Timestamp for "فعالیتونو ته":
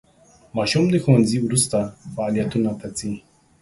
2.13-2.87